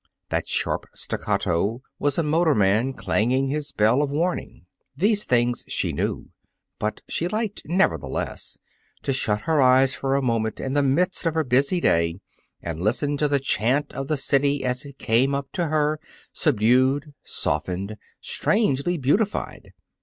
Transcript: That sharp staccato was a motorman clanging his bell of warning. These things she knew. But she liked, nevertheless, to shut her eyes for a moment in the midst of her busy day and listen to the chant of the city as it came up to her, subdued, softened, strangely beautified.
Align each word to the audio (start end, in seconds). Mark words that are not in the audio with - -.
That 0.29 0.47
sharp 0.47 0.87
staccato 0.95 1.83
was 1.99 2.17
a 2.17 2.23
motorman 2.23 2.93
clanging 2.93 3.49
his 3.49 3.71
bell 3.71 4.01
of 4.01 4.09
warning. 4.09 4.65
These 4.97 5.25
things 5.25 5.63
she 5.67 5.93
knew. 5.93 6.31
But 6.79 7.01
she 7.07 7.27
liked, 7.27 7.61
nevertheless, 7.65 8.57
to 9.03 9.13
shut 9.13 9.41
her 9.41 9.61
eyes 9.61 9.93
for 9.93 10.15
a 10.15 10.21
moment 10.23 10.59
in 10.59 10.73
the 10.73 10.81
midst 10.81 11.27
of 11.27 11.35
her 11.35 11.43
busy 11.43 11.79
day 11.79 12.19
and 12.63 12.79
listen 12.81 13.15
to 13.17 13.27
the 13.27 13.39
chant 13.39 13.93
of 13.93 14.07
the 14.07 14.17
city 14.17 14.63
as 14.63 14.85
it 14.85 14.97
came 14.97 15.35
up 15.35 15.51
to 15.51 15.67
her, 15.67 15.99
subdued, 16.33 17.13
softened, 17.23 17.95
strangely 18.21 18.97
beautified. 18.97 19.69